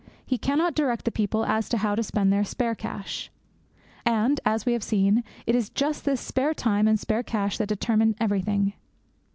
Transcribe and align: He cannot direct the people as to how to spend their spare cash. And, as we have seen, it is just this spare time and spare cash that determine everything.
He 0.25 0.39
cannot 0.39 0.73
direct 0.73 1.05
the 1.05 1.11
people 1.11 1.45
as 1.45 1.69
to 1.69 1.77
how 1.77 1.93
to 1.93 2.01
spend 2.01 2.33
their 2.33 2.43
spare 2.43 2.73
cash. 2.73 3.29
And, 4.03 4.39
as 4.47 4.65
we 4.65 4.73
have 4.73 4.81
seen, 4.81 5.23
it 5.45 5.53
is 5.53 5.69
just 5.69 6.05
this 6.05 6.19
spare 6.19 6.55
time 6.55 6.87
and 6.87 6.99
spare 6.99 7.21
cash 7.21 7.59
that 7.59 7.67
determine 7.69 8.15
everything. 8.19 8.73